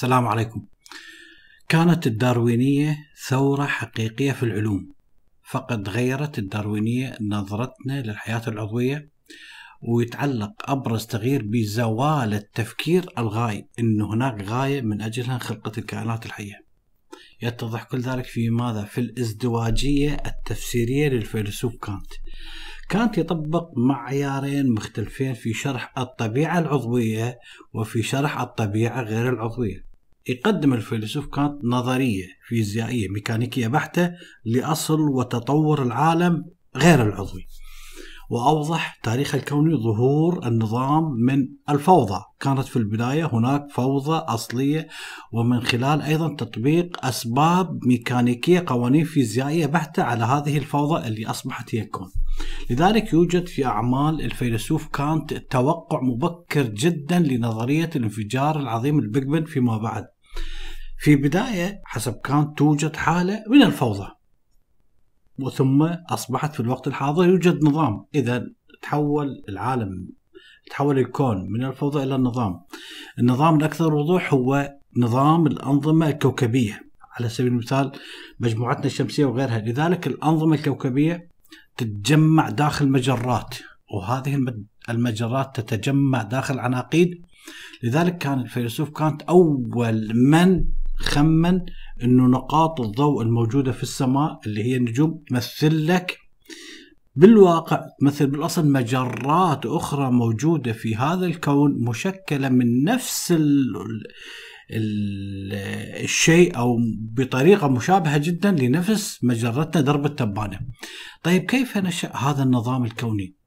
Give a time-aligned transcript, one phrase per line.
[0.00, 0.66] السلام عليكم.
[1.68, 2.96] كانت الداروينية
[3.28, 4.92] ثورة حقيقية في العلوم،
[5.50, 9.10] فقد غيرت الداروينية نظرتنا للحياة العضوية
[9.82, 16.64] ويتعلق أبرز تغيير بزوال التفكير الغاية، أن هناك غاية من أجلها خلقت الكائنات الحية.
[17.42, 22.12] يتضح كل ذلك في ماذا؟ في الازدواجية التفسيرية للفيلسوف كانت.
[22.88, 27.38] كانت يطبق معيارين مختلفين في شرح الطبيعة العضوية
[27.72, 29.89] وفي شرح الطبيعة غير العضوية.
[30.28, 34.12] يقدم الفيلسوف كانت نظرية فيزيائية ميكانيكية بحتة
[34.44, 36.44] لأصل وتطور العالم
[36.76, 37.46] غير العضوي.
[38.30, 42.20] وأوضح تاريخ الكوني ظهور النظام من الفوضى.
[42.40, 44.88] كانت في البداية هناك فوضى أصلية
[45.32, 51.80] ومن خلال أيضا تطبيق أسباب ميكانيكية قوانين فيزيائية بحتة على هذه الفوضى اللي أصبحت هي
[51.82, 52.08] الكون.
[52.70, 59.78] لذلك يوجد في أعمال الفيلسوف كانت توقع مبكر جدا لنظرية الانفجار العظيم البيج بن فيما
[59.78, 60.04] بعد.
[60.98, 64.19] في بداية حسب كانت توجد حالة من الفوضى.
[65.42, 68.04] وثم أصبحت في الوقت الحاضر يوجد نظام.
[68.14, 68.46] إذا
[68.82, 70.08] تحول العالم
[70.70, 72.60] تحول الكون من الفوضى إلى النظام.
[73.18, 76.90] النظام الأكثر وضوح هو نظام الأنظمة الكوكبية.
[77.18, 77.92] على سبيل المثال
[78.40, 79.58] مجموعتنا الشمسية وغيرها.
[79.58, 81.30] لذلك الأنظمة الكوكبية
[81.76, 83.54] تتجمع داخل مجرات
[83.94, 84.38] وهذه
[84.88, 87.22] المجرات تتجمع داخل عناقيد.
[87.82, 90.64] لذلك كان الفيلسوف كانت أول من
[90.96, 91.60] خمن
[92.04, 96.18] إنه نقاط الضوء الموجودة في السماء اللي هي النجوم تمثل لك
[97.14, 103.76] بالواقع تمثل بالأصل مجرات أخرى موجودة في هذا الكون مشكلة من نفس ال
[104.70, 105.52] ال
[106.04, 110.60] الشيء أو بطريقة مشابهة جدا لنفس مجرتنا درب التبانة.
[111.22, 113.39] طيب كيف نشأ هذا النظام الكوني؟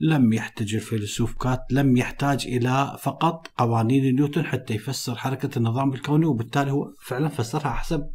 [0.00, 6.26] لم يحتاج الفيلسوف كات لم يحتاج إلى فقط قوانين نيوتن حتى يفسر حركة النظام الكوني
[6.26, 8.06] وبالتالي هو فعلا فسرها حسب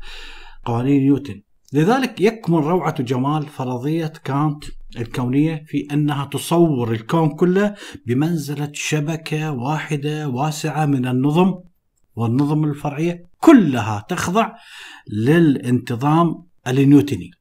[0.66, 1.42] قوانين نيوتن.
[1.74, 4.64] لذلك يكمن روعة وجمال فرضية كانت
[4.98, 7.76] الكونية في أنها تصور الكون كله
[8.08, 11.54] بمنزلة شبكة واحدة واسعة من النظم
[12.16, 14.52] والنظم الفرعية كلها تخضع
[15.12, 17.32] للانتظام النيوتني.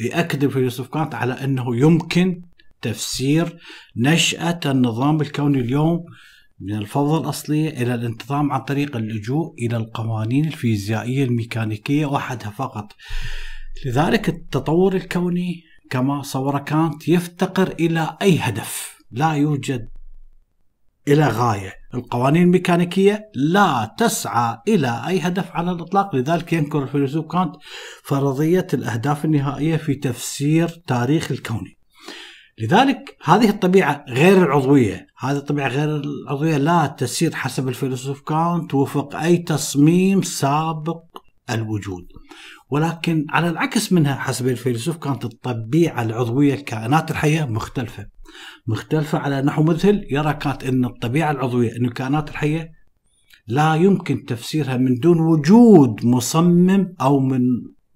[0.00, 2.42] يأكد الفيلسوف كانت على أنه يمكن
[2.86, 3.56] تفسير
[3.96, 6.04] نشأة النظام الكوني اليوم
[6.60, 12.92] من الفوضى الأصلية إلى الانتظام عن طريق اللجوء إلى القوانين الفيزيائية الميكانيكية وحدها فقط.
[13.86, 19.88] لذلك التطور الكوني كما صور كانت يفتقر إلى أي هدف؟ لا يوجد
[21.08, 21.72] إلى غاية.
[21.94, 26.16] القوانين الميكانيكية لا تسعى إلى أي هدف على الإطلاق.
[26.16, 27.56] لذلك ينكر الفيلسوف كانت
[28.04, 31.75] فرضية الأهداف النهائية في تفسير تاريخ الكوني.
[32.58, 35.06] لذلك هذه الطبيعة غير العضوية.
[35.18, 41.02] هذه الطبيعة غير العضوية لا تسير حسب الفيلسوف كانت وفق أي تصميم سابق
[41.50, 42.06] الوجود.
[42.70, 48.06] ولكن على العكس منها حسب الفيلسوف كانت الطبيعة العضوية الكائنات الحية مختلفة.
[48.66, 52.70] مختلفة على نحو مثل يرى كانت أن الطبيعة العضوية أن الكائنات الحية
[53.48, 57.40] لا يمكن تفسيرها من دون وجود مصمم أو من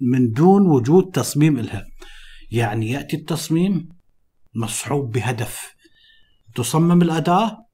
[0.01, 1.85] من دون وجود تصميم لها
[2.51, 3.89] يعني يأتي التصميم
[4.55, 5.75] مصحوب بهدف.
[6.55, 7.67] تصمم الأداة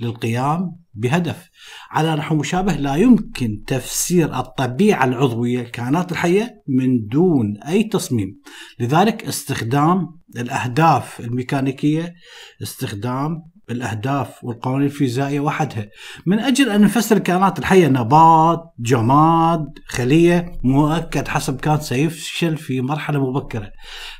[0.00, 1.48] للقيام بهدف.
[1.90, 8.40] على نحو مشابه لا يمكن تفسير الطبيعة العضوية الكائنات الحية من دون أي تصميم.
[8.80, 12.14] لذلك استخدام الأهداف الميكانيكية
[12.62, 15.88] استخدام الأهداف والقوانين الفيزيائية وحدها.
[16.26, 23.30] من أجل أن نفسر الكائنات الحية نبات جماد خلية مؤكد حسب كان سيفشل في مرحلة
[23.30, 23.70] مبكرة.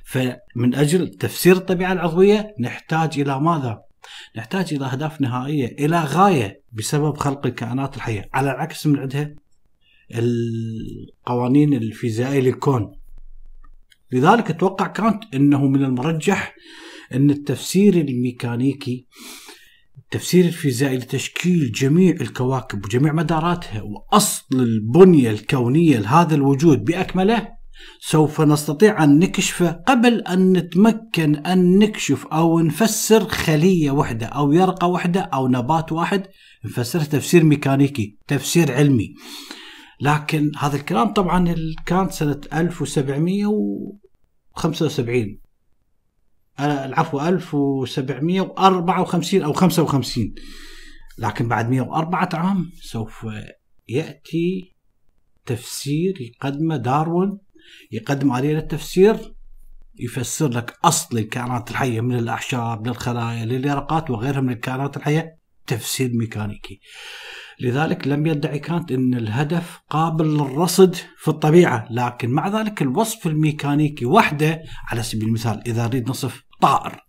[0.05, 3.83] فمن أجل تفسير الطبيعة العضوية نحتاج إلى ماذا؟
[4.37, 8.29] نحتاج إلى أهداف نهائية إلى غاية بسبب خلق الكائنات الحية.
[8.35, 9.35] على العكس من عندها
[10.15, 12.93] القوانين الفيزيائية للكون.
[14.13, 16.55] لذلك أتوقع كانت إنه من المرجح
[17.13, 19.07] أن التفسير الميكانيكي
[19.99, 27.49] التفسير الفيزيائي لتشكيل جميع الكواكب وجميع مداراتها وأصل البنية الكونية لهذا الوجود بأكمله
[28.01, 34.87] سوف نستطيع أن نكشفه قبل أن نتمكن أن نكشف أو نفسر خلية واحدة أو يرقة
[34.87, 36.27] واحدة أو نبات واحد.
[36.65, 39.15] نفسره تفسير ميكانيكي تفسير علمي.
[40.01, 41.55] لكن هذا الكلام طبعا
[41.87, 45.44] كان سنة 1775
[46.61, 50.35] العفو 1754 أو 55
[51.19, 53.27] لكن بعد 104 عام سوف
[53.89, 54.75] يأتي
[55.47, 57.39] تفسير يقدمه داروين
[57.93, 59.35] يقدم آلية للتفسير
[59.99, 66.81] يفسر لك أصل الكائنات الحية من الأعشاب للخلايا لليرقات وغيرها من الكائنات الحية تفسير ميكانيكي.
[67.61, 74.07] لذلك لم يدعي كانت أن الهدف قابل للرصد في الطبيعة لكن مع ذلك الوصف الميكانيكي
[74.07, 77.05] وحده على سبيل المثال إذا نريد نصف طائر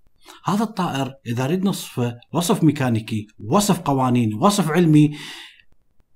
[0.46, 5.12] هذا الطائر إذا نريد نصفه وصف ميكانيكي وصف قوانين وصف علمي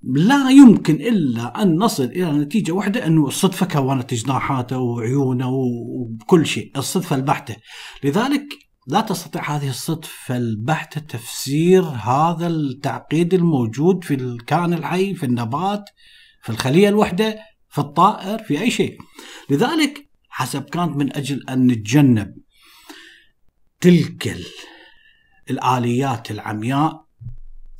[0.03, 6.71] لا يمكن إلا أن نصل إلى نتيجة واحدة إنه الصدفة كونت جناحاته وعيونه وكل شيء،
[6.77, 7.55] الصدفة البحتة.
[8.03, 15.89] لذلك لا تستطيع هذه الصدفة البحته تفسير هذا التعقيد الموجود في الكائن الحي، في النبات،
[16.43, 17.39] في الخلية الوحدة،
[17.69, 18.97] في الطائر، في أي شيء.
[19.49, 22.35] لذلك حسب كانت من أجل أن نتجنب
[23.81, 24.37] تلك
[25.49, 27.05] الآليات العمياء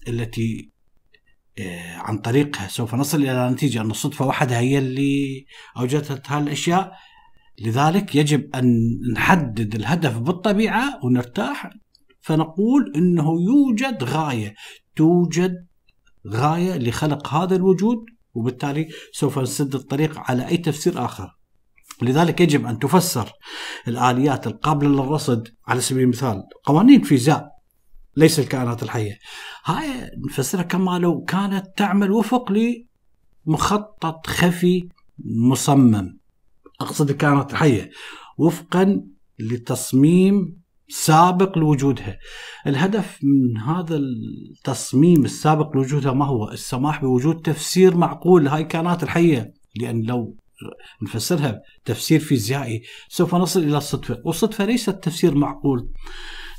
[0.07, 0.71] التي
[1.59, 5.45] آه، عن طريقها سوف نصل إلى نتيجة أن الصدفة وحدها هي اللي
[5.77, 6.93] أوجدت هالأشياء
[7.61, 8.65] لذلك يجب أن
[9.13, 11.69] نحدد الهدف بالطبيعة ونرتاح
[12.21, 14.55] فنقول إنه يوجد غاية
[14.95, 15.65] توجد
[16.27, 17.97] غاية لخلق هذا الوجود
[18.33, 21.35] وبالتالي سوف نسد الطريق على أي تفسير آخر.
[22.01, 23.31] لذلك يجب أن تفسر
[23.87, 27.49] الآليات القابلة للرصد على سبيل المثال قوانين فيزياء
[28.17, 29.17] ليس الكائنات الحية.
[29.65, 32.51] هاي نفسرها كما لو كانت تعمل وفق
[33.45, 34.89] لمخطط خفي
[35.49, 36.18] مصمم.
[36.81, 37.91] أقصد الكائنات الحيه
[38.37, 39.03] وفقا
[39.39, 40.59] لتصميم
[40.89, 42.19] سابق لوجودها.
[42.67, 49.53] الهدف من هذا التصميم السابق لوجودها ما هو؟ السماح بوجود تفسير معقول لهاي الكائنات الحية،
[49.75, 50.37] لأن لو
[51.03, 55.89] نفسرها تفسير فيزيائي سوف نصل إلى الصدفة، والصدفة ليست تفسير معقول.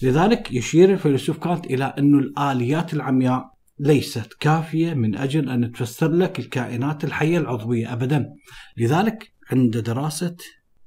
[0.02, 3.44] لذلك يشير الفيلسوف كانت إلى أن الآليات العمياء
[3.78, 8.28] ليست كافية من أجل أن تفسر لك الكائنات الحية العضوية أبدا
[8.76, 10.36] لذلك عند دراسة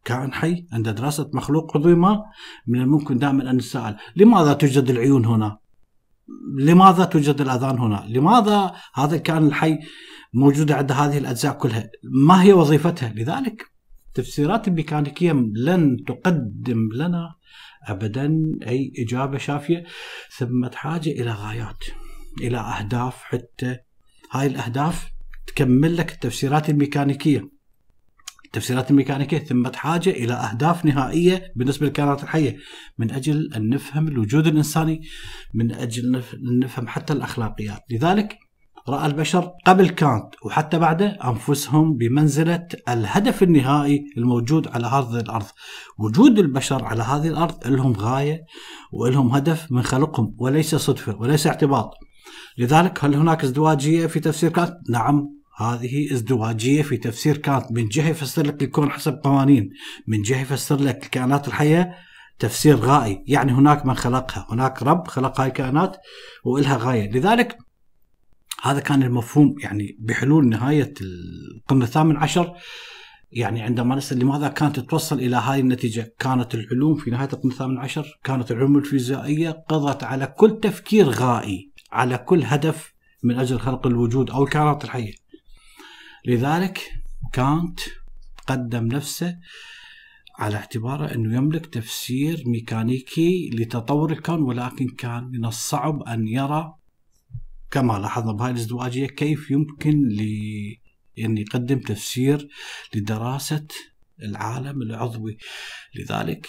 [0.06, 2.24] كائن حي عند دراسة مخلوق عضوي ما
[2.68, 5.58] من الممكن دائما أن نسأل لماذا توجد العيون هنا؟
[6.60, 9.80] لماذا توجد الأذان هنا؟ لماذا هذا الكائن الحي
[10.34, 13.74] موجودة عند هذه الأجزاء كلها؟ ما هي وظيفتها؟ لذلك
[14.08, 17.36] التفسيرات الميكانيكية لن تقدم لنا
[17.88, 19.84] ابدا أي إجابة شافية
[20.38, 21.84] ثم حاجة إلى غايات
[22.42, 23.78] إلى أهداف حتى
[24.32, 25.08] هاي الأهداف
[25.48, 27.53] تكمل لك التفسيرات الميكانيكية.
[28.54, 32.58] التفسيرات الميكانيكية ثم حاجة إلى أهداف نهائية بالنسبة للكائنات الحية
[32.98, 35.02] من أجل أن نفهم الوجود الإنساني
[35.54, 36.24] من أجل
[36.62, 38.38] نفهم حتى الأخلاقيات لذلك
[38.90, 45.46] رأى البشر قبل كانت وحتى بعده أنفسهم بمنزلة الهدف النهائي الموجود على هذه الأرض.
[46.00, 48.46] وجود البشر على هذه الأرض لهم غاية
[48.92, 51.92] ولهم هدف من خلقهم وليس صدفة وليس اعتباط.
[52.58, 58.10] لذلك هل هناك ازدواجية في تفسير كانت؟ نعم هذه ازدواجية في تفسير كانت من جهة
[58.10, 59.70] يفسر لك الكون حسب قوانين،
[60.08, 61.96] من جهة يفسر لك الكائنات الحية
[62.40, 65.98] تفسير غائي، يعني هناك من خلقها، هناك رب خلق هاي الكائنات
[66.46, 67.58] وإلها غاية، لذلك
[68.62, 72.54] هذا كان المفهوم يعني بحلول نهاية القرن الثامن عشر
[73.32, 77.78] يعني عندما نسأل لماذا كانت توصل إلى هذه النتيجة؟ كانت العلوم في نهاية القرن الثامن
[77.78, 82.94] عشر كانت العلوم الفيزيائية قضت على كل تفكير غائي على كل هدف
[83.24, 85.23] من أجل خلق الوجود أو الكائنات الحية.
[86.26, 87.04] لذلك
[87.34, 87.80] كانت
[88.48, 89.38] قدم نفسه
[90.36, 96.76] على اعتباره أنه يملك تفسير ميكانيكي لتطور الكون ولكن كان من الصعب أن يرى
[97.72, 100.22] كما لاحظنا بهاي الازدواجية كيف يمكن ل
[101.18, 102.50] يعني يقدم تفسير
[102.96, 103.68] لدراسة
[104.22, 105.38] العالم العضوي.
[105.96, 106.48] لذلك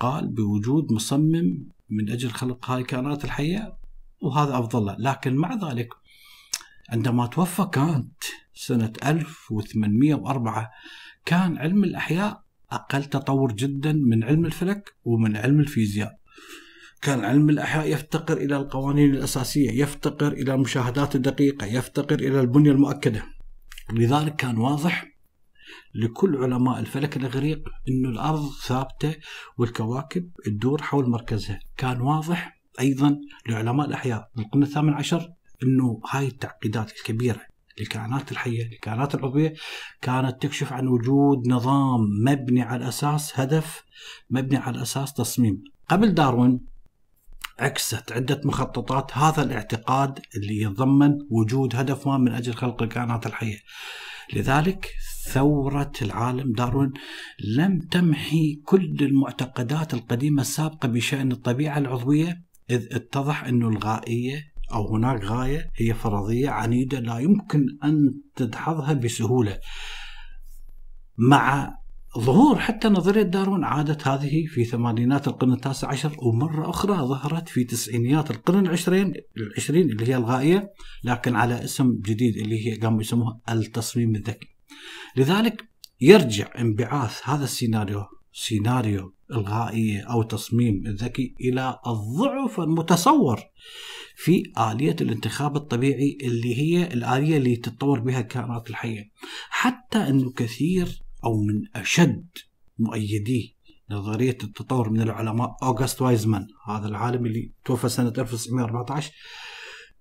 [0.00, 3.76] قال بوجود مصمم من أجل خلق هاي الكائنات الحية
[4.20, 4.96] وهذا أفضل له.
[4.98, 5.88] لكن مع ذلك
[6.90, 10.70] عندما توفى كانت سنة 1804
[11.24, 12.42] كان علم الأحياء
[12.72, 16.18] أقل تطور جدا من علم الفلك ومن علم الفيزياء.
[17.02, 23.22] كان علم الأحياء يفتقر إلى القوانين الأساسية يفتقر إلى المشاهدات الدقيقة يفتقر إلى البنية المؤكدة.
[23.92, 25.12] لذلك كان واضح
[25.94, 29.16] لكل علماء الفلك الإغريق أن الأرض ثابتة
[29.58, 31.60] والكواكب تدور حول مركزها.
[31.76, 35.32] كان واضح أيضا لعلماء الأحياء بالقرن الثامن عشر
[35.62, 39.54] أنه هاي التعقيدات الكبيرة للكائنات الحية الكائنات العضوية
[40.02, 43.84] كانت تكشف عن وجود نظام مبني على أساس هدف
[44.30, 45.64] مبني على أساس تصميم.
[45.88, 46.60] قبل داروين
[47.58, 53.58] عكست عدة مخططات هذا الاعتقاد اللي يتضمن وجود هدف ما من أجل خلق الكائنات الحية.
[54.34, 54.90] لذلك
[55.32, 56.92] ثورة العالم داروين
[57.56, 65.24] لم تمحي كل المعتقدات القديمة السابقة بشأن الطبيعة العضوية إذ اتضح أن الغائية أو هناك
[65.24, 69.58] غاية هي فرضية عنيدة لا يمكن أن تدحضها بسهولة.
[71.18, 71.74] مع
[72.18, 77.64] ظهور حتى نظرية داروين عادت هذه في ثمانينات القرن التاسع عشر ومرة أخرى ظهرت في
[77.64, 80.72] تسعينيات القرن العشرين العشرين اللي هي الغائية
[81.04, 84.48] لكن على اسم جديد اللي هي قاموا يسموها التصميم الذكي.
[85.16, 85.64] لذلك
[86.00, 93.40] يرجع انبعاث هذا السيناريو سيناريو الغائية أو تصميم الذكي إلى الضعف المتصور
[94.16, 99.10] في آلية الانتخاب الطبيعي اللي هي الآلية اللي تتطور بها الكائنات الحية.
[99.50, 102.26] حتى أنه كثير أو من أشد
[102.78, 103.56] مؤيدي
[103.90, 109.12] نظرية التطور من العلماء أوغست وايزمان هذا العالم اللي توفى سنة 1914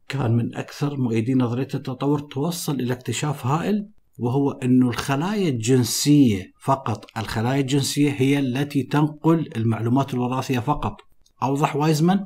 [0.07, 3.89] كان من أكثر مؤيدي نظرية التطور توصل إلى اكتشاف هائل
[4.21, 10.97] وهو أن الخلايا الجنسية فقط الخلايا الجنسية هي التي تنقل المعلومات الوراثية فقط.
[11.43, 12.25] أوضح وايزمان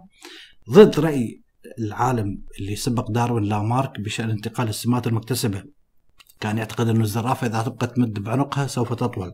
[0.69, 1.41] ضد رأي
[1.79, 5.63] العالم اللي سبق داروين لامارك بشأن انتقال السمات المكتسبة.
[6.39, 9.33] كان يعتقد أن الزرافة إذا تبقى تمد بعنقها سوف تطول.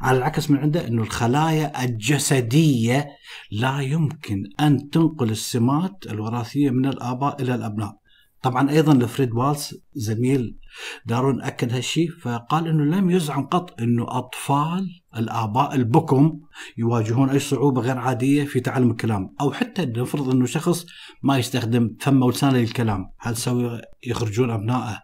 [0.00, 3.06] على العكس من عنده أن الخلايا الجسدية
[3.50, 8.05] لا يمكن أن تنقل السمات الوراثية من الآباء إلى الأبناء.
[8.42, 10.58] طبعا أيضا لفريد والز زميل
[11.06, 16.40] دارون أكد هالشيء فقال إنه لم يزعم قط إنه أطفال الآباء البكم
[16.78, 20.86] يواجهون أي صعوبة غير عادية في تعلم الكلام أو حتى نفرض إنه شخص
[21.22, 23.10] ما يستخدم فمه ولسانه للكلام.
[23.18, 25.00] هل سوي يخرجون أبنائه؟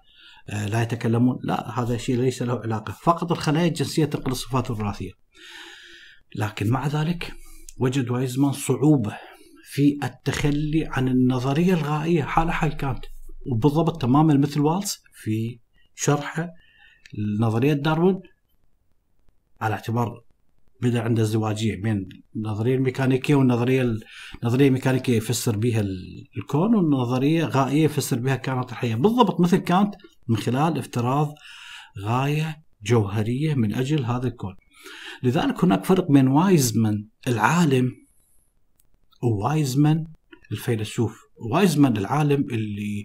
[0.48, 5.10] آه، لا يتكلمون؟ لا هذا الشيء ليس له علاقة فقط الخلايا الجنسية تنقل الصفات الوراثية.
[6.36, 7.32] لكن مع ذلك
[7.78, 9.18] وجد وايزمان صعوبة
[9.64, 13.04] في التخلي عن النظرية الغائية حال حال كانت.
[13.46, 15.58] وبالضبط تماما مثل والز في
[15.94, 16.48] شرحه
[17.14, 18.20] لنظرية داروين
[19.60, 20.22] على اعتبار
[20.82, 23.96] بدأ عنده ازدواجيه بين النظريه الميكانيكية والنظريه
[24.42, 25.80] النظريه الميكانيكيه يفسر بها
[26.36, 28.94] الكون والنظريه غائية يفسر بها الكائنات الحية.
[28.94, 29.94] بالضبط مثل كانت
[30.28, 31.34] من خلال افتراض
[31.98, 34.54] غاية جوهرية من أجل هذا الكون.
[35.22, 37.92] لذلك هناك فرق بين وايزمان العالم
[39.22, 40.06] ووايزمان
[40.52, 41.22] الفيلسوف.
[41.50, 43.04] وايزمان العالم اللي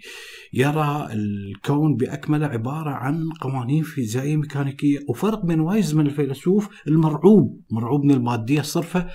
[0.53, 8.11] يرى الكون باكمله عبارة عن قوانين فيزيائية ميكانيكية وفرق بين وايزمان الفيلسوف المرعوب مرعوب من
[8.11, 9.07] الماديه الصرفة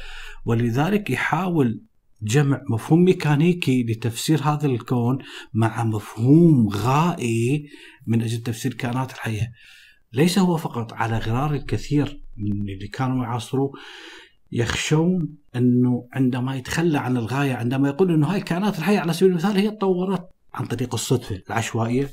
[0.47, 1.83] ولذلك يحاول
[2.23, 5.19] جمع مفهوم ميكانيكي لتفسير هذا الكون
[5.55, 7.69] مع مفهوم غائي
[8.07, 9.53] من أجل تفسير الكائنات الحية.
[10.13, 13.73] ليس هو فقط على غرار الكثير من اللي كانوا يعاصروه
[14.53, 19.57] يخشون أنه عندما يتخلى عن الغاية عندما يقول أنه هاي الكائنات الحية على سبيل المثال
[19.57, 22.11] هي تطورت عن طريق الصدفة العشوائية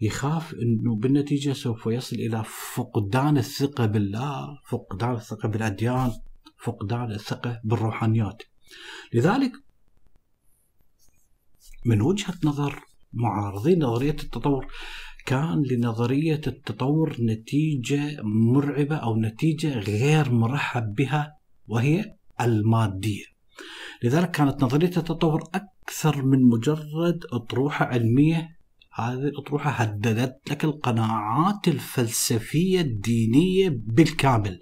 [0.00, 6.12] يخاف أنه بالنتيجة سوف يصل إلى فقدان الثقة بالله، فقدان الثقة بالأديان،
[6.58, 8.42] فقدان الثقة بالروحانيات.
[9.14, 9.52] لذلك
[11.86, 12.80] من وجهة نظر
[13.12, 14.66] معارضين نظرية التطور
[15.26, 21.35] كان لنظرية التطور نتيجة مرعبة أو نتيجة غير مرحب بها
[21.68, 23.24] وهي المادية.
[24.02, 28.55] لذلك كانت نظرية التطور أكثر من مجرد أطروحة علمية
[28.98, 34.60] هذه الأطروحة هددت لك القناعات الفلسفية الدينية بالكامل.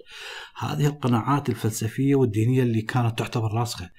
[0.57, 3.89] هذه القناعات الفلسفية والدينية اللي كانت تعتبر راسخة.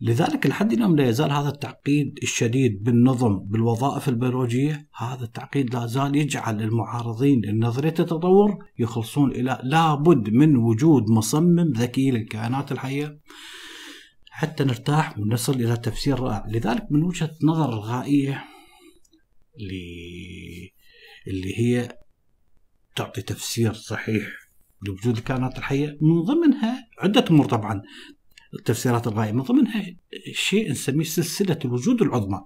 [0.00, 4.88] لذلك لحد اليوم لا يزال هذا التعقيد الشديد بالنظم بالوظائف البيولوجية.
[4.96, 12.10] هذا التعقيد لا زال يجعل المعارضين لنظرية التطور يخلصون إلى لابد من وجود مصمم ذكي
[12.10, 13.18] للكائنات الحية
[14.30, 16.46] حتى نرتاح ونصل إلى تفسير رائع.
[16.48, 18.51] لذلك من وجهة نظر الغائية
[21.28, 21.98] اللي هي
[22.96, 24.28] تعطي تفسير صحيح
[24.86, 27.82] لوجود الكائنات الحية من ضمنها عدة أمور طبعا
[28.54, 29.86] التفسيرات الغاية من ضمنها
[30.32, 32.40] شيء نسميه سلسلة الوجود العظمى.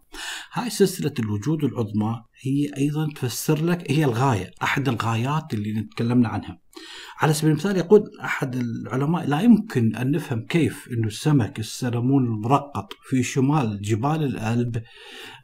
[0.52, 6.60] هاي سلسلة الوجود العظمى هي أيضا تفسر لك هي الغاية أحد الغايات اللي نتكلمنا عنها.
[7.18, 12.92] على سبيل المثال يقول أحد العلماء لا يمكن أن نفهم كيف أن السمك السلمون المرقط
[13.08, 14.82] في شمال جبال الألب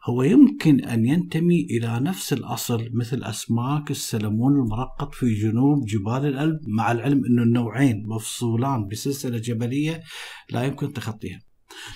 [0.04, 6.60] هو يمكن أن ينتمي إلى نفس الأصل مثل أسماك السلمون المرقط في جنوب جبال الألب
[6.68, 10.02] مع العلم أن النوعين مفصولان بسلسلة جبلية
[10.50, 11.40] لا يمكن تخطيها.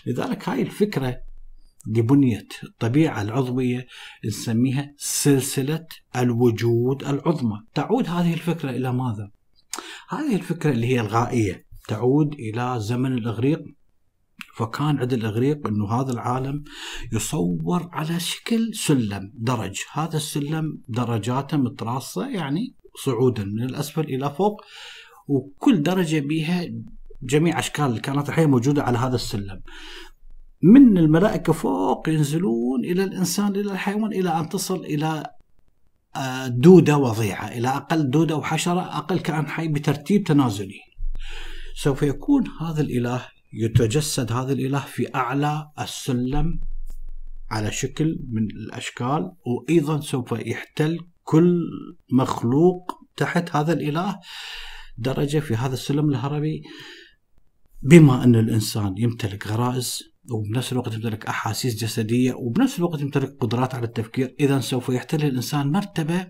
[0.06, 1.16] لذلك هاي الفكرة
[1.86, 3.86] لبنية الطبيعة العضوية
[4.24, 7.60] نسميها سلسلة الوجود العظمى.
[7.74, 9.30] تعود هذه الفكرة إلى ماذا؟
[10.08, 11.66] هذه الفكرة اللي هي الغائية.
[11.88, 13.62] تعود إلى زمن الإغريق
[14.56, 16.64] فكان عند الإغريق أنه هذا العالم
[17.12, 19.80] يصور على شكل سلم درج.
[19.92, 22.74] هذا السلم درجاته متراصة يعني
[23.04, 24.62] صعودا من الأسفل إلى فوق
[25.28, 26.66] وكل درجة بها
[27.22, 29.60] جميع أشكال الكائنات الحية موجودة على هذا السلم.
[30.74, 35.30] من الملائكة فوق ينزلون إلى الإنسان إلى الحيوان إلى أن تصل إلى
[36.16, 40.80] آه، دودة وضيعة إلى أقل دودة وحشرة أقل كائن حي بترتيب تنازلي.
[41.74, 46.60] سوف يكون هذا الإله يتجسد هذا الإله في أعلى السلم
[47.50, 51.60] على شكل من الأشكال وأيضا سوف يحتل كل
[52.12, 54.20] مخلوق تحت هذا الإله
[54.98, 56.62] درجة في هذا السلم الهرمي
[57.82, 63.86] بما أن الإنسان يمتلك غرائز وبنفس الوقت يمتلك أحاسيس جسدية وبنفس الوقت يمتلك قدرات على
[63.86, 64.34] التفكير.
[64.40, 66.26] إذا سوف يحتل الإنسان مرتبة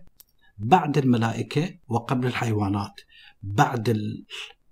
[0.58, 3.00] بعد الملائكة وقبل الحيوانات.
[3.42, 3.98] بعد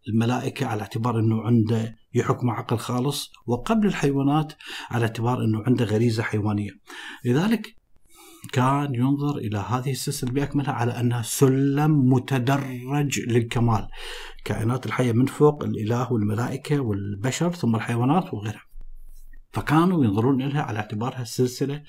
[0.08, 4.52] الملائكة على اعتبار أنه عنده يحكم عقل خالص وقبل الحيوانات
[4.90, 6.70] على اعتبار أنه عنده غريزة حيوانية.
[7.24, 7.76] لذلك
[8.52, 13.88] كان ينظر إلى هذه السلسلة بأكملها على أنها سلم متدرج للكمال.
[14.44, 18.73] كائنات الحية من فوق الإله والملائكة والبشر ثم الحيوانات وغيرها.
[19.54, 21.82] فكانوا ينظرون لها على اعتبارها سلسلة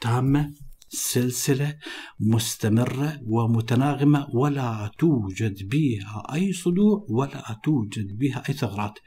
[0.00, 0.52] تامة
[0.88, 1.74] سلسلة
[2.20, 8.98] مستمرة ومتناغمة ولا توجد بها أي صدوع ولا توجد بها أي ثغرات.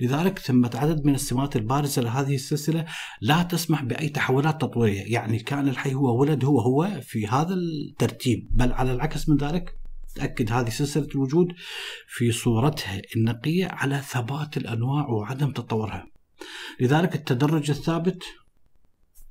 [0.00, 2.84] لذلك ثمة عدد من السمات البارزة لهذه السلسلة
[3.20, 5.12] لا تسمح بأي تحولات تطويرية.
[5.12, 8.48] يعني كان الحي هو ولد هو هو في هذا الترتيب.
[8.50, 9.78] بل على العكس من ذلك
[10.14, 11.48] تأكد هذه سلسلة الوجود
[12.06, 16.17] في صورتها النقية على ثبات الأنواع وعدم تطورها.
[16.80, 18.22] لذلك التدرج الثابت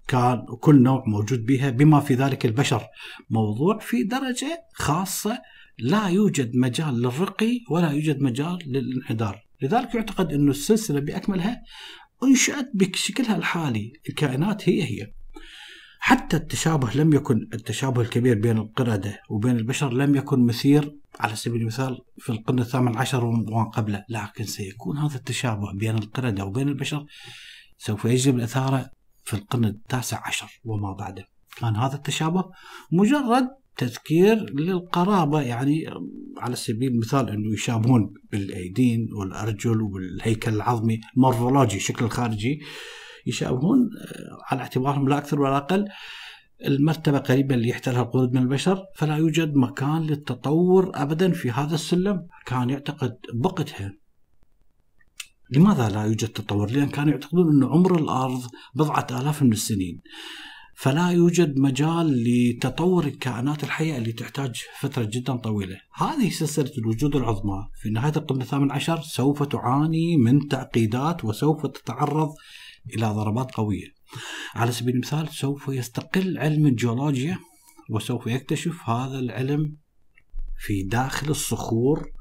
[0.08, 2.84] كان كل نوع موجود بها بما في ذلك البشر.
[3.30, 5.40] موضوع في درجة خاصة
[5.80, 9.46] لا يوجد مجال للرقي ولا يوجد مجال للانحدار.
[9.62, 11.62] لذلك يعتقد أن السلسلة بأكملها
[12.24, 13.94] أنشأت بشكلها الحالي.
[14.10, 15.17] الكائنات هي هي.
[16.08, 21.62] حتى التشابه لم يكن التشابه الكبير بين القردة وبين البشر لم يكن مثير على سبيل
[21.62, 27.06] المثال في القرن الثامن عشر وما قبله لكن سيكون هذا التشابه بين القردة وبين البشر
[27.78, 28.90] سوف يجلب الإثارة
[29.24, 31.26] في القرن التاسع عشر وما بعده.
[31.58, 32.46] كان هذا التشابه
[32.92, 35.86] مجرد تذكير للقرابة يعني
[36.38, 42.60] على سبيل المثال أنه يشابهون بالأيدين والأرجل والهيكل العظمي المورفولوجي الشكل الخارجي.
[43.28, 45.86] يشابهون آه، على اعتبارهم لا أكثر ولا أقل
[46.66, 52.28] المرتبة قريبة اللي يحتلها القرود من البشر فلا يوجد مكان للتطور أبدا في هذا السلم
[52.46, 53.94] كان يعتقد بوقتها
[55.50, 58.42] لماذا لا يوجد تطور؟ لأن كانوا يعتقدون أن عمر الأرض
[58.76, 60.02] بضعة آلاف من السنين.
[60.76, 65.78] فلا يوجد مجال لتطور الكائنات الحية اللي تحتاج فترة جدا طويلة.
[65.94, 67.68] هذه سلسلة الوجود العظمى.
[67.82, 72.34] في نهاية القرن الثامن عشر سوف تعاني من تعقيدات وسوف تتعرض
[72.96, 73.88] إلى ضربات قوية.
[74.56, 77.40] على سبيل المثال سوف يستقل علم الجيولوجيا
[77.90, 79.76] وسوف يكتشف هذا العلم
[80.60, 82.12] في داخل الصخور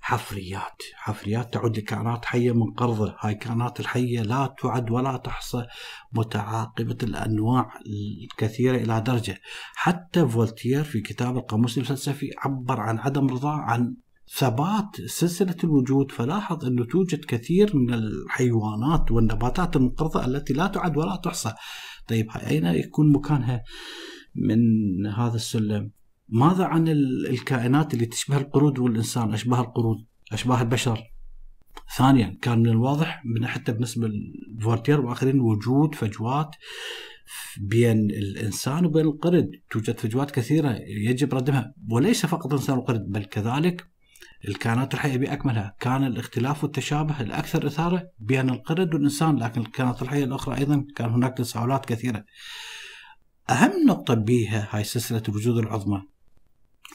[0.00, 0.82] حفريات.
[0.94, 5.66] حفريات تعد لكائنات حية منقرضة هاي الكائنات الحية لا تعد ولا تحصى
[6.12, 9.40] متعاقبة الأنواع الكثيرة إلى درجة.
[9.74, 13.96] حتى فولتير في كتاب القاموس الفلسفي عبر عن عدم رضاه عن
[14.34, 16.10] ثبات سلسلة الوجود.
[16.10, 21.52] فلاحظ أنه توجد كثير من الحيوانات والنباتات المنقرضة التي لا تعد ولا تحصى.
[22.08, 23.62] طيب أين يكون مكانها
[24.34, 25.90] من هذا السلم؟
[26.28, 31.02] ماذا عن الكائنات اللي تشبه القرود والإنسان أشباه القرود أشباه البشر؟
[31.96, 34.10] ثانيا كان من الواضح من حتى بالنسبة
[34.58, 36.56] لفورتير وآخرين وجود فجوات
[37.60, 39.50] بين الإنسان وبين القرد.
[39.70, 41.74] توجد فجوات كثيرة يجب ردمها.
[41.90, 43.95] وليس فقط الإنسان والقرد بل كذلك
[44.48, 50.58] الكائنات الحية بأكملها كان الاختلاف والتشابه الأكثر إثارة بين القرد والإنسان لكن الكائنات الحية الأخرى
[50.58, 52.24] أيضا كان هناك تساؤلات كثيرة.
[53.50, 56.02] أهم نقطة بها هاي سلسلة الوجود العظمى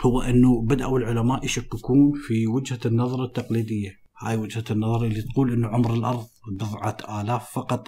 [0.05, 4.01] هو أنه بدأوا العلماء يشككون في وجهة النظر التقليدية.
[4.19, 7.87] هاي وجهة النظر اللي تقول أنه عمر الأرض بضعة آلاف فقط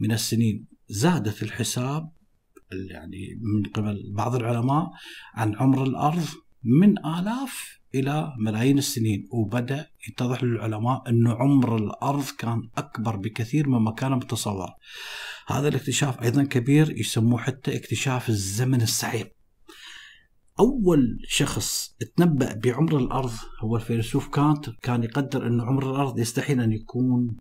[0.00, 0.66] من السنين.
[0.88, 2.10] زادت الحساب
[2.90, 4.90] يعني من قبل بعض العلماء
[5.34, 6.24] عن عمر الأرض
[6.64, 9.28] من آلاف إلى ملايين السنين.
[9.30, 14.68] وبدأ يتضح للعلماء أن عمر الأرض كان أكبر بكثير مما كان متصور.
[15.46, 19.26] هذا الاكتشاف أيضا كبير يسموه حتى اكتشاف الزمن السعيد.
[20.60, 26.72] أول شخص تنبأ بعمر الأرض هو الفيلسوف كانت كان يقدر أن عمر الأرض يستحيل أن
[26.72, 27.36] يكون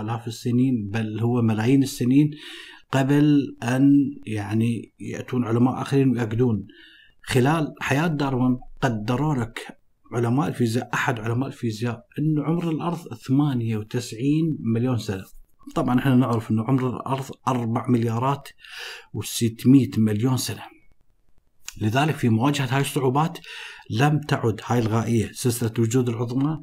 [0.00, 2.30] آلاف السنين بل هو ملايين السنين
[2.92, 3.90] قبل أن
[4.26, 6.66] يعني يأتون علماء آخرين ويأكدون.
[7.26, 9.78] خلال حياة داروين قدروا لك
[10.12, 15.24] علماء الفيزياء أحد علماء الفيزياء أن عمر الأرض 98 مليون سنة.
[15.74, 18.48] طبعا إحنا نعرف أن عمر الأرض 4 مليارات
[19.16, 20.62] و600 مليون سنة.
[21.80, 23.38] لذلك في مواجهة هاي الصعوبات
[23.90, 25.32] لم تعد هاي الغائية.
[25.32, 26.60] سلسلة وجود العظمى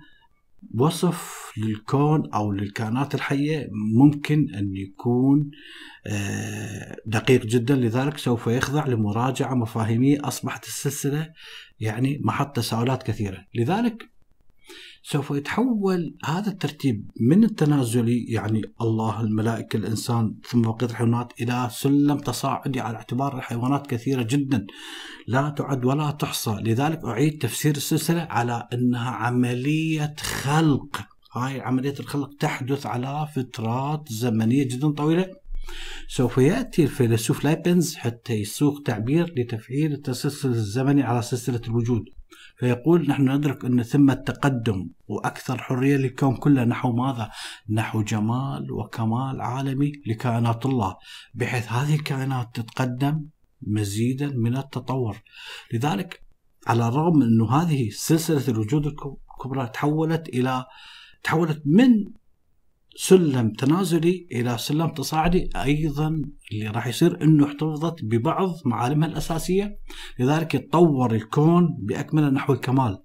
[0.76, 5.52] وصف للكون أو للكائنات الحية ممكن أن يكون
[6.08, 7.76] آه، دقيق جدا.
[7.76, 11.34] لذلك سوف يخضع لمراجعة مفاهيمية أصبحت السلسلة
[11.80, 13.46] يعني محط تساؤلات كثيرة.
[13.56, 14.13] لذلك
[15.06, 22.18] سوف يتحول هذا الترتيب من التنازلي يعني الله الملائكة الإنسان ثم بقية الحيوانات إلى سلم
[22.18, 24.66] تصاعدي على اعتبار الحيوانات كثيرة جدا.
[25.28, 26.52] لا تعد ولا تحصى.
[26.52, 31.02] لذلك أعيد تفسير السلسلة على أنها عملية خلق.
[31.34, 35.43] هاي عملية الخلق تحدث على فترات زمنية جدا طويلة.
[36.08, 42.06] سوف يأتي الفيلسوف لايبنز حتى يسوق تعبير لتفعيل التسلسل الزمني على سلسلة الوجود.
[42.58, 47.32] فيقول نحن ندرك أن ثم تقدم وأكثر حرية للكون كله نحو ماذا؟
[47.70, 50.96] نحو جمال وكمال عالمي لكائنات الله.
[51.34, 53.26] بحيث هذه الكائنات تتقدم
[53.62, 55.18] مزيدا من التطور.
[55.74, 56.24] لذلك
[56.68, 60.66] على الرغم من أنه هذه سلسلة الوجود الكبرى تحولت إلى
[61.24, 62.06] تحولت من
[62.96, 65.50] سلم تنازلي إلى سلم تصاعدي.
[65.56, 69.78] أيضا اللي راح يصير إنه احتفظت ببعض معالمها الأساسية.
[70.20, 72.98] لذلك يتطور الكون بأكمله نحو الكمال.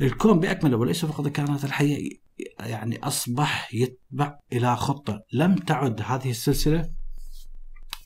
[0.00, 2.22] الكون بأكمله وليس فقط الكائنات الحيه
[2.60, 7.01] يعني أصبح يتبع إلى خطة، لم تعد هذه السلسلة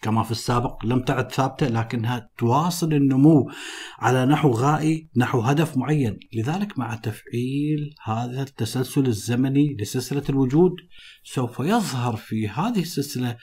[0.02, 3.50] كما في السابق لم تعد ثابتة لكنها تواصل النمو
[3.98, 6.18] على نحو غائي نحو هدف معين.
[6.32, 10.72] لذلك مع تفعيل هذا التسلسل الزمني لسلسلة الوجود
[11.24, 13.37] سوف يظهر في هذه السلسلة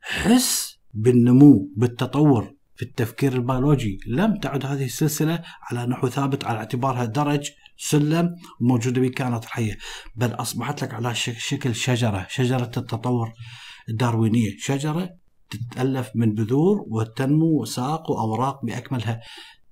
[0.00, 3.98] حس بالنمو بالتطور في التفكير البيولوجي.
[4.06, 9.78] لم تعد هذه السلسلة على نحو ثابت على اعتبارها درج سلم موجودة بكائنات الحية
[10.16, 13.32] بل أصبحت لك على شكل شجرة شجرة التطور
[13.88, 15.10] الداروينية شجرة
[15.50, 19.20] تتألف من بذور وتنمو ساق وأوراق بأكملها.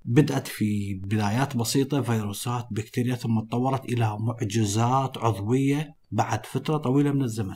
[0.05, 7.23] بدأت في بدايات بسيطة فيروسات بكتيريا ثم تطورت إلى معجزات عضوية بعد فترة طويلة من
[7.23, 7.55] الزمن.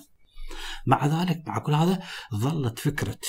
[0.86, 2.00] مع ذلك مع كل هذا
[2.36, 3.20] ظلت فكرة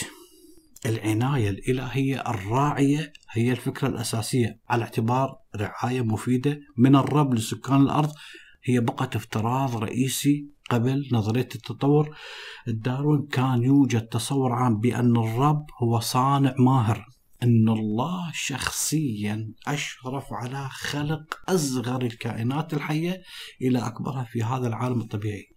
[0.87, 4.61] العناية الإلهية الراعية هي الفكرة الأساسية.
[4.69, 8.13] على اعتبار رعاية مفيدة من الرب لسكان الأرض
[8.65, 12.17] هي بقت افتراض رئيسي قبل نظرية التطور
[12.67, 17.07] داروين كان يوجد تصور عام بأن الرب هو صانع ماهر
[17.43, 23.23] أن الله شخصيا أشرف على خلق أصغر الكائنات الحية
[23.63, 25.49] إلى أكبرها في هذا العالم الطبيعي.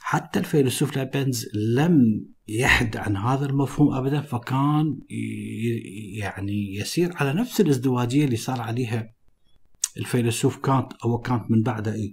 [0.00, 4.98] حتى الفيلسوف لابنز لم يحد عن هذا المفهوم ابدا فكان
[6.18, 9.12] يعني يسير على نفس الازدواجية اللي صار عليها
[9.96, 12.12] الفيلسوف كانت أو كانت من بعده إيه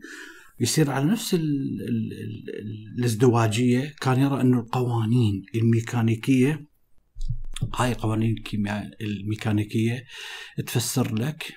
[0.60, 6.66] يصير على نفس ال ال ال الازدواجية كان يرى إنه القوانين الميكانيكية
[7.76, 10.04] هاي قوانين الكيمياء الميكانيكية
[10.66, 11.54] تفسر لك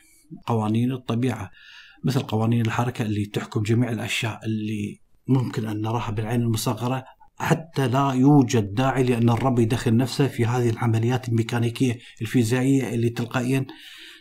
[0.46, 1.50] قوانين الطبيعة
[2.04, 7.04] مثل قوانين الحركة اللي تحكم جميع الأشياء اللي ممكن أن نراها بالعين المصغرة
[7.38, 13.66] حتى لا يوجد داعي لأن الرب يدخل نفسه في هذه العمليات الميكانيكية الفيزيائية اللي تلقائيا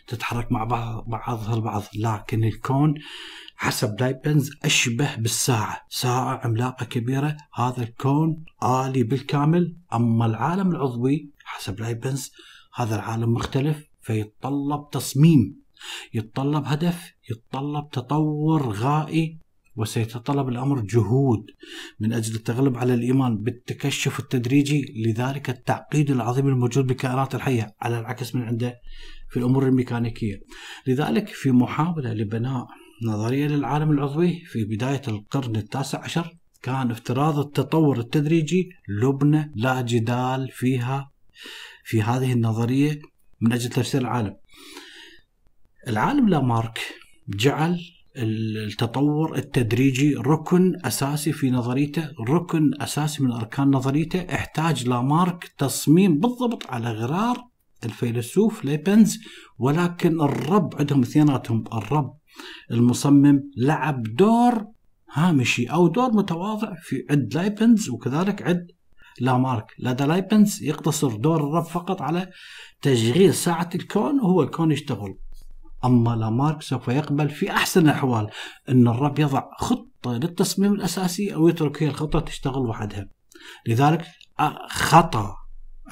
[0.06, 1.82] تتحرك مع بعض بعضها البعض.
[1.94, 2.94] لكن الكون
[3.60, 5.86] حسب لايبنز أشبه بالساعة.
[5.88, 9.76] ساعة عملاقة كبيرة هذا الكون آلي بالكامل.
[9.94, 12.32] أما العالم العضوي حسب لايبنز
[12.74, 15.56] هذا العالم مختلف فيتطلب تصميم
[16.14, 19.38] يتطلب هدف يتطلب تطور غائي
[19.76, 21.46] وسيتطلب الأمر جهود.
[22.00, 28.34] من أجل التغلب على الإيمان بالتكشف التدريجي لذلك التعقيد العظيم الموجود بالكائنات الحية على العكس
[28.34, 28.80] من عنده
[29.30, 30.40] في الأمور الميكانيكية.
[30.86, 32.66] لذلك في محاولة لبناء
[33.02, 40.48] نظرية للعالم العضوي في بداية القرن التاسع عشر كان افتراض التطور التدريجي لبنة لا جدال
[40.52, 41.10] فيها
[41.84, 43.00] في هذه النظرية
[43.40, 44.36] من أجل تفسير العالم.
[45.88, 46.80] العالم لامارك
[47.28, 47.80] جعل
[48.16, 56.66] التطور التدريجي ركن أساسي في نظريته، ركن أساسي من أركان نظريته، احتاج لامارك تصميم بالضبط
[56.66, 57.48] على غرار
[57.84, 59.18] الفيلسوف لايبنز
[59.58, 62.18] ولكن الرب عندهم اثنيناتهم الرب
[62.70, 64.66] المصمم لعب دور
[65.12, 68.70] هامشي أو دور متواضع في عند لايبنز وكذلك عند
[69.20, 69.74] لامارك.
[69.78, 72.30] لدى لايبنز يقتصر دور الرب فقط على
[72.82, 75.18] تشغيل ساعة الكون وهو الكون يشتغل.
[75.84, 78.30] أما لامارك سوف يقبل في أحسن الأحوال
[78.68, 83.08] أن الرب يضع خطة للتصميم الأساسي أو يترك هي الخطة تشتغل وحدها.
[83.66, 84.06] لذلك
[84.68, 85.36] خطأ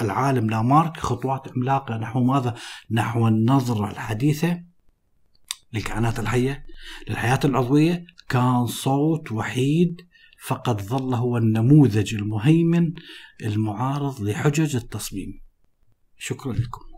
[0.00, 1.96] العالم لامارك خطوات عملاقة.
[1.96, 2.54] نحو ماذا؟
[2.90, 4.60] نحو النظرة الحديثة.
[5.76, 6.66] للكائنات الحية
[7.08, 10.00] للحياة العضوية كان صوت وحيد
[10.46, 12.92] فقد ظل هو النموذج المهيمن
[13.42, 15.40] المعارض لحجج التصميم.
[16.18, 16.95] شكرا لكم.